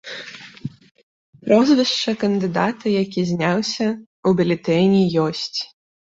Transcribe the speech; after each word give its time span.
Прозвішча 1.43 2.11
кандыдата, 2.23 2.85
які 3.03 3.27
зняўся, 3.31 3.87
у 4.27 4.35
бюлетэні 4.43 5.01
ёсць. 5.27 5.55